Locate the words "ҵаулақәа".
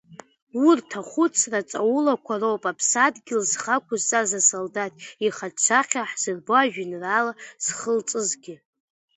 1.69-2.35